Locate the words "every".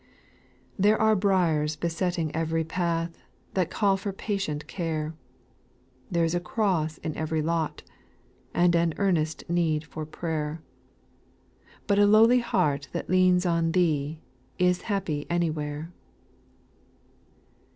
2.35-2.63, 7.15-7.43